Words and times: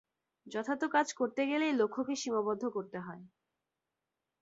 যথার্থ 0.47 0.83
কাজ 0.93 1.07
করতে 1.13 1.41
গেলেই 1.47 1.73
লক্ষকে 1.73 2.13
সীমাবদ্ধ 2.15 2.63
করতে 2.67 2.97
হয়। 2.99 3.23